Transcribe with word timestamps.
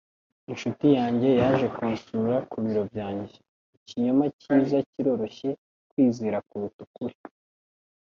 Inshuti 0.51 0.85
yanjye 0.97 1.29
yaje 1.39 1.67
kunsura 1.75 2.35
ku 2.49 2.57
biro 2.63 2.81
byanjye. 2.91 3.35
Ikinyoma 3.77 4.25
cyiza 4.41 4.77
kiroroshye 4.89 5.49
kwizera 5.89 6.37
kuruta 6.47 6.79
ukuri 6.87 7.15